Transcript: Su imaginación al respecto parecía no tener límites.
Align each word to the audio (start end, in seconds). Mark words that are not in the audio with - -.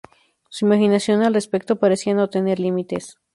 Su 0.49 0.65
imaginación 0.65 1.21
al 1.21 1.35
respecto 1.35 1.75
parecía 1.75 2.15
no 2.15 2.27
tener 2.27 2.59
límites. 2.59 3.19